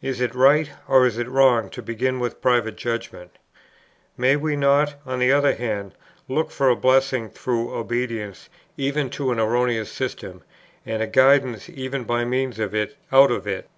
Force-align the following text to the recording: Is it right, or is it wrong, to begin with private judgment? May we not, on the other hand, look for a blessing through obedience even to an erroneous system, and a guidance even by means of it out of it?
Is 0.00 0.22
it 0.22 0.34
right, 0.34 0.70
or 0.88 1.04
is 1.06 1.18
it 1.18 1.28
wrong, 1.28 1.68
to 1.72 1.82
begin 1.82 2.20
with 2.20 2.40
private 2.40 2.76
judgment? 2.76 3.32
May 4.16 4.34
we 4.34 4.56
not, 4.56 4.94
on 5.04 5.18
the 5.18 5.30
other 5.30 5.54
hand, 5.54 5.92
look 6.26 6.50
for 6.50 6.70
a 6.70 6.74
blessing 6.74 7.28
through 7.28 7.74
obedience 7.74 8.48
even 8.78 9.10
to 9.10 9.30
an 9.30 9.38
erroneous 9.38 9.92
system, 9.92 10.42
and 10.86 11.02
a 11.02 11.06
guidance 11.06 11.68
even 11.68 12.04
by 12.04 12.24
means 12.24 12.58
of 12.58 12.74
it 12.74 12.96
out 13.12 13.30
of 13.30 13.46
it? 13.46 13.68